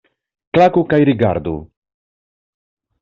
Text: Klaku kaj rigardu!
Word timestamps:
Klaku 0.57 0.83
kaj 0.93 0.99
rigardu! 1.09 1.53